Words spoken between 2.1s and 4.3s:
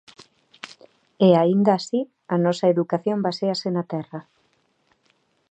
a nosa educación baséase na terra.